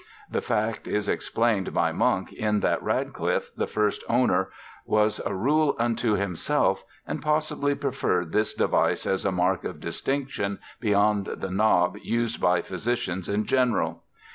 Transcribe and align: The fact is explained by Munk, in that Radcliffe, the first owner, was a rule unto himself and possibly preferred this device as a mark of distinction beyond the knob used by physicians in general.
The 0.31 0.41
fact 0.41 0.87
is 0.87 1.07
explained 1.07 1.75
by 1.75 1.91
Munk, 1.91 2.33
in 2.33 2.61
that 2.61 2.81
Radcliffe, 2.81 3.51
the 3.55 3.67
first 3.67 4.03
owner, 4.09 4.49
was 4.83 5.21
a 5.27 5.35
rule 5.35 5.75
unto 5.77 6.13
himself 6.13 6.83
and 7.05 7.21
possibly 7.21 7.75
preferred 7.75 8.31
this 8.31 8.55
device 8.55 9.05
as 9.05 9.25
a 9.25 9.31
mark 9.31 9.63
of 9.63 9.79
distinction 9.79 10.57
beyond 10.79 11.27
the 11.27 11.51
knob 11.51 11.97
used 12.01 12.41
by 12.41 12.63
physicians 12.63 13.29
in 13.29 13.45
general. 13.45 14.01